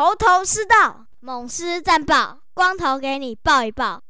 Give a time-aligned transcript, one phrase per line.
[0.00, 4.00] 头头是道，猛狮战报，光头给你报一报。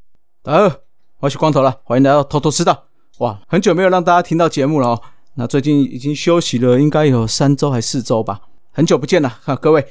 [0.40, 0.76] 大家好，
[1.18, 2.84] 我是光头了，欢迎来到头头是道。
[3.18, 5.02] 哇，很久没有让大家听到节目了哦。
[5.34, 9.84] 那最近已经休息了，应该有三周还四周吧，很久不见了哈，各位。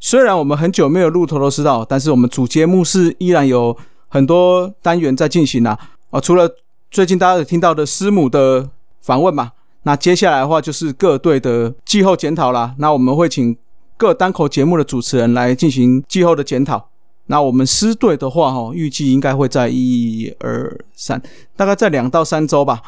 [0.00, 5.78] 虽然我们很久没有录头头是道，但是我们主节目是依然有很多单元在进行啊。
[6.20, 6.50] 除了
[6.90, 8.68] 最近大家有听到的师母的
[9.00, 9.52] 访问嘛，
[9.84, 12.74] 那接下来的话就是各队的季后检讨啦。
[12.78, 13.56] 那我们会请
[13.98, 16.90] 各单口节目的主持人来进行季后的检讨。
[17.28, 21.20] 那我们师队的话，哈，预计应该会在一二三，
[21.56, 22.82] 大概在两到三周吧。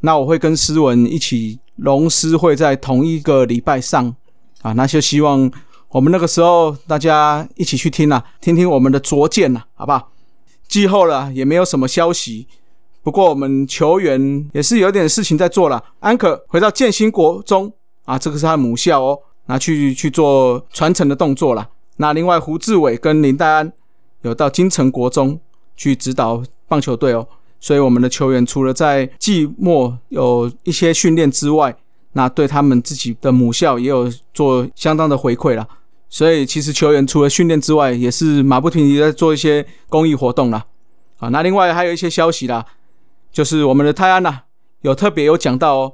[0.00, 4.14] 那我会跟诗文一起，龙师会在同一个礼拜上
[4.62, 4.72] 啊。
[4.74, 5.50] 那就希望
[5.88, 10.10] 我们那个时候大家一起去听啊，听听我们的拙见呐，好不好？
[10.68, 12.46] 季后了也没有什么消息，
[13.02, 15.82] 不过我们球员也是有点事情在做了。
[16.00, 17.72] 安可回到建兴国中
[18.04, 21.68] 啊，这个是他母校哦，拿去去做传承的动作了。
[21.96, 23.72] 那另外胡志伟跟林黛安
[24.22, 25.38] 有到金城国中
[25.76, 27.26] 去指导棒球队哦，
[27.60, 31.76] 所以我们的球员除了在季末有一些训练之外，
[32.12, 35.66] 那对他们自己的母校也有做相当的回馈啦。
[36.08, 40.64] 所以其实球员除了训练之外，也是马不停蹄在做一些公益活动啦。
[41.18, 42.64] 啊，那另外还有一些消息啦，
[43.32, 44.42] 就是我们的泰安呐
[44.82, 45.92] 有特别有讲到哦，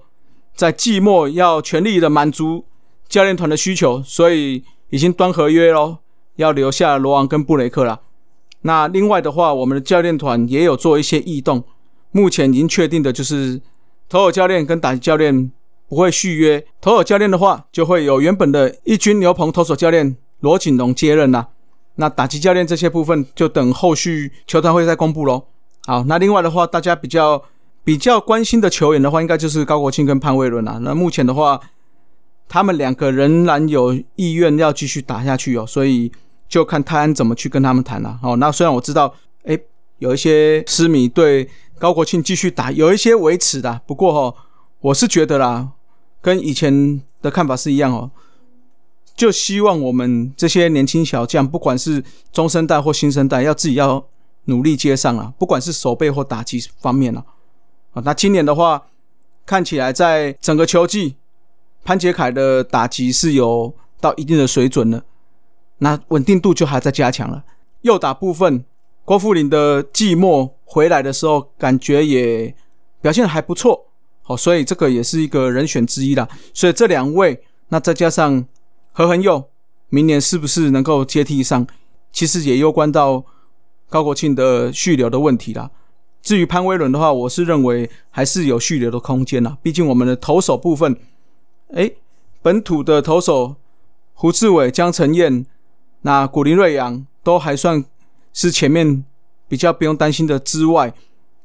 [0.55, 2.65] 在季末要全力的满足
[3.11, 4.65] 教练团的需求，所以。
[4.93, 5.99] 已经端合约喽，
[6.35, 8.01] 要留下罗昂跟布雷克了。
[8.63, 11.63] 那另外的话，我们的教练团也有做一些异动。
[12.11, 13.61] 目前已经确定的就是，
[14.09, 15.53] 投手教练跟打击教练
[15.89, 16.67] 不会续约。
[16.81, 21.47] 投手教练的话，就会有原本的一军牛棚投手教练罗锦龙接任啦。
[21.95, 25.45] 那打击教练这些部分，就等后续球团会再公布喽。
[25.87, 27.41] 好，那另外的话，大家比较
[27.85, 30.81] 比较关心的球员的话，应该就是高国庆跟潘威伦啦。
[30.83, 31.61] 那目前的话，
[32.53, 36.11] 他们两个仍然有意愿要继续打下去哦，所以
[36.49, 38.19] 就看泰安怎么去跟他们谈了。
[38.25, 39.57] 哦，那虽然我知道，哎，
[39.99, 44.37] 有一些私迷对高国庆继续打有一些维持的，不过哈，
[44.81, 45.69] 我是觉得啦，
[46.21, 48.11] 跟以前的看法是一样哦，
[49.15, 54.05] 就希望我们这些年轻小将，不管是中生代或新生代，要自己要
[54.47, 57.23] 努力接上啊，不管是守备或打击方面啊。
[57.93, 58.83] 啊，那今年的话，
[59.47, 61.15] 看起来在整个球季。
[61.83, 65.03] 潘杰凯的打击是有到一定的水准了，
[65.79, 67.43] 那稳定度就还在加强了。
[67.83, 68.65] 右打部分，
[69.05, 72.55] 郭富林的寂寞回来的时候，感觉也
[73.01, 73.87] 表现还不错，
[74.23, 76.29] 好，所以这个也是一个人选之一啦。
[76.53, 78.45] 所以这两位，那再加上
[78.93, 79.43] 何恒佑，
[79.89, 81.67] 明年是不是能够接替上，
[82.13, 83.25] 其实也攸关到
[83.89, 85.71] 高国庆的续留的问题啦。
[86.23, 90.95] 至于潘威伦的话，我是认为还是有续留的空间啦，毕竟我们的投手部分。
[91.73, 91.91] 哎，
[92.43, 93.57] 本土的投手
[94.15, 95.47] 胡志伟、江承彦、
[96.03, 97.85] 那古林瑞阳都还算
[98.33, 99.05] 是前面
[99.49, 100.93] 比较不用担心的之外，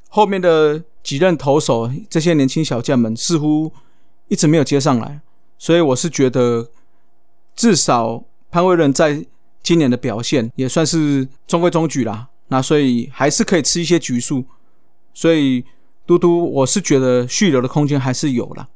[0.08, 3.72] 后面的几任投手这些年轻小将们似乎
[4.28, 5.20] 一直没有接上来，
[5.58, 6.68] 所以我是觉得
[7.54, 9.24] 至少潘威伦在
[9.62, 12.28] 今年的表现也算是中规中矩啦。
[12.48, 14.44] 那所以还是可以吃一些局数，
[15.12, 15.64] 所以
[16.06, 18.68] 嘟嘟我是觉得续留的空间还是有了。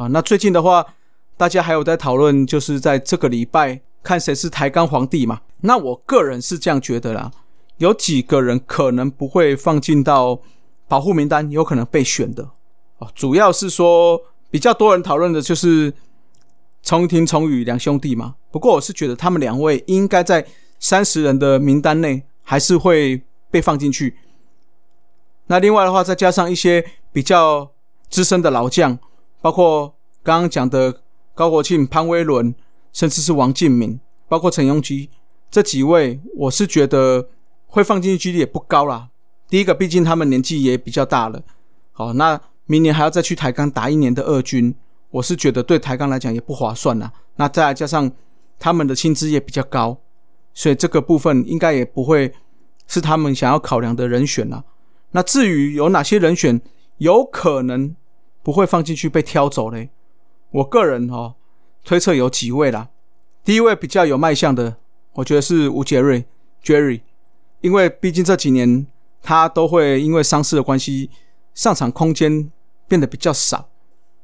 [0.00, 0.94] 啊，那最近的话，
[1.36, 5.42] 大家还有在讨论，就是在这个礼拜看谁是台钢皇帝嘛？
[5.60, 7.30] 那我个人是这样觉得啦，
[7.76, 10.40] 有几个人可能不会放进到
[10.88, 12.48] 保护名单，有可能被选的
[12.96, 13.10] 哦。
[13.14, 14.18] 主要是说
[14.50, 15.92] 比较多人讨论的就是
[16.82, 18.36] 崇廷、崇宇两兄弟嘛。
[18.50, 20.46] 不过我是觉得他们两位应该在
[20.78, 24.16] 三十人的名单内，还是会被放进去。
[25.48, 27.70] 那另外的话，再加上一些比较
[28.08, 28.98] 资深的老将。
[29.40, 31.00] 包括刚刚讲的
[31.34, 32.54] 高国庆、潘威伦，
[32.92, 33.98] 甚至是王敬敏，
[34.28, 35.08] 包括陈庸基
[35.50, 37.28] 这几位，我是觉得
[37.66, 39.08] 会放进去几率也不高啦。
[39.48, 41.42] 第一个，毕竟他们年纪也比较大了。
[41.92, 44.74] 好，那明年还要再去台钢打一年的二军，
[45.10, 47.10] 我是觉得对台钢来讲也不划算啦。
[47.36, 48.10] 那再加上
[48.58, 49.96] 他们的薪资也比较高，
[50.52, 52.32] 所以这个部分应该也不会
[52.86, 54.62] 是他们想要考量的人选啦。
[55.12, 56.60] 那至于有哪些人选
[56.98, 57.96] 有可能？
[58.50, 59.90] 不会放进去被挑走嘞。
[60.50, 61.36] 我个人哦
[61.84, 62.88] 推测有几位啦。
[63.44, 64.76] 第一位比较有卖相的，
[65.12, 66.24] 我觉得是吴杰瑞
[66.64, 67.02] Jerry，
[67.60, 68.88] 因为毕竟这几年
[69.22, 71.10] 他都会因为伤势的关系，
[71.54, 72.50] 上场空间
[72.88, 73.68] 变得比较少。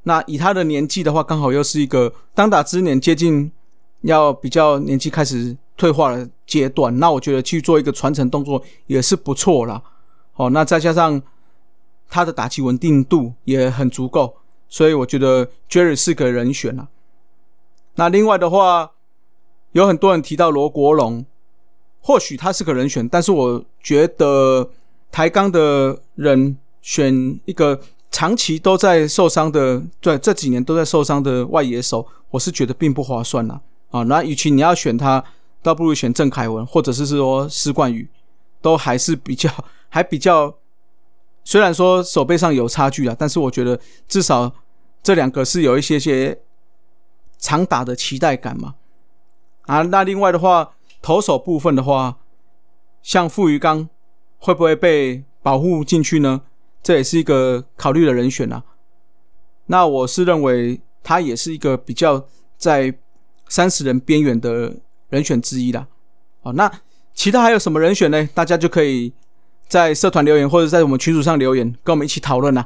[0.03, 3.53] 那以他的年纪的话，刚好又是一个当打之年，接近
[4.01, 6.99] 要比较年纪开始退化的阶段。
[6.99, 9.81] 那我觉得去做一个传承动作也是不错啦。
[10.35, 11.23] 哦，那再加上。
[12.09, 14.37] 他的打击稳定度也很足够，
[14.69, 16.89] 所以我觉得 Jerry 是个人选啊。
[17.97, 18.93] 那另外的话，
[19.73, 21.27] 有很多人提到罗国龙，
[22.01, 24.71] 或许他是个人选，但是我觉得
[25.11, 27.81] 台钢的人选一个
[28.11, 33.61] 长期都在受伤的，对这几年都在受伤的外野手，我是觉得并不划算呐。
[33.91, 35.23] 啊，那与其你要选他，
[35.63, 38.09] 倒不如选郑凯文，或者是说施冠宇，
[38.63, 39.51] 都还是比较
[39.89, 40.55] 还比较。
[41.47, 43.79] 虽然说手背上有差距啊，但是我觉得
[44.09, 44.53] 至少
[45.01, 46.41] 这两个是有一些些
[47.39, 48.75] 长打的期待感嘛。
[49.63, 52.19] 啊，那另外的话，投手部分的话，
[53.01, 53.89] 像傅余刚
[54.39, 56.43] 会不会被保护进去呢？
[56.83, 58.65] 这也是一个考虑的人选啊。
[59.67, 62.27] 那我是认为他也是一个比较
[62.59, 62.93] 在
[63.49, 64.75] 三十人边缘的
[65.11, 65.87] 人选之一啦。
[66.43, 66.81] 哦，那
[67.15, 68.29] 其他还有什么人选呢？
[68.35, 69.13] 大家就可以。
[69.69, 72.65] 在社团留言或者在我们群组上留言，跟我们一起讨论呐。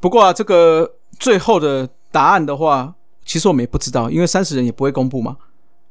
[0.00, 2.94] 不过啊，这个最后的答案的话，
[3.24, 5.36] 其实我们也不知道，因为三十人也不会公布嘛。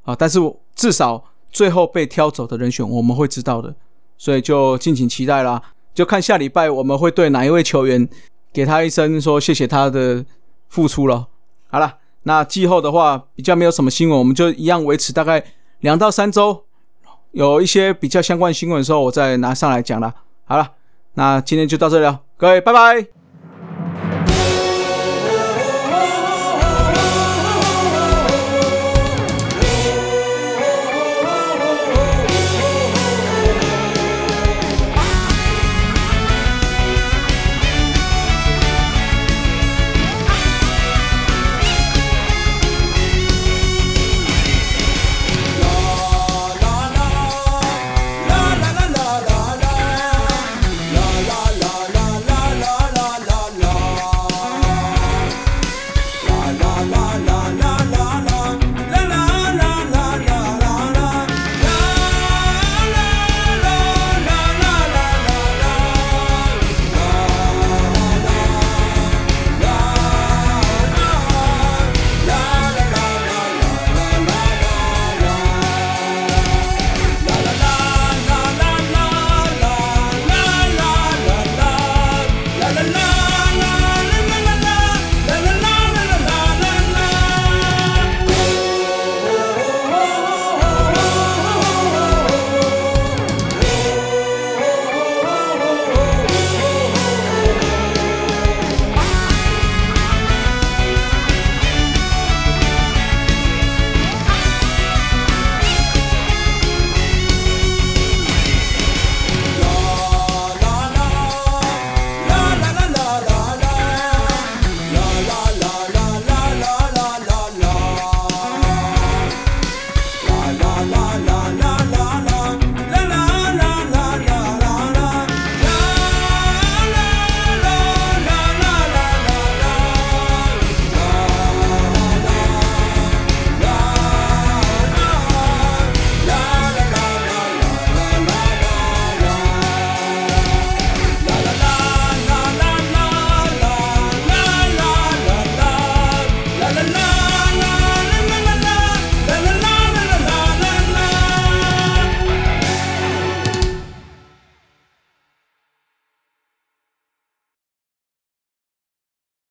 [0.03, 0.39] 啊，但是
[0.73, 1.21] 至少
[1.51, 3.75] 最后被挑走的人选我们会知道的，
[4.17, 5.61] 所以就敬请期待啦。
[5.93, 8.07] 就看下礼拜我们会对哪一位球员
[8.53, 10.23] 给他一声说谢谢他的
[10.69, 11.27] 付出了。
[11.67, 15.43] 好了，那季后的话比较没有什么新闻，我们就一样维持大概
[15.81, 16.63] 两到三周，
[17.31, 20.13] 有一些比较相关新闻的时候，我再拿上来讲了。
[20.47, 20.71] 好了，
[21.15, 23.16] 那今天就到这里了，各位，拜拜。